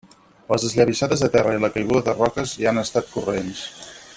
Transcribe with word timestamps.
Les 0.53 0.63
esllavissades 0.69 1.21
de 1.25 1.29
terra 1.35 1.53
i 1.57 1.61
la 1.65 1.71
caiguda 1.75 2.03
de 2.07 2.15
roques 2.23 2.57
hi 2.63 2.69
han 2.73 2.85
estat 2.85 3.13
corrents. 3.19 3.63